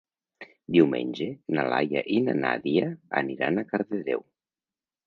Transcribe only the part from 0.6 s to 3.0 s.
Diumenge na Laia i na Nàdia